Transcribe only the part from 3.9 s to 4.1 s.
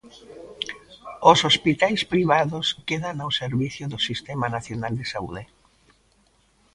do